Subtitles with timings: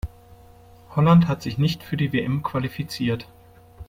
[0.95, 3.27] Holland hat sich nicht für die WM qualifiziert.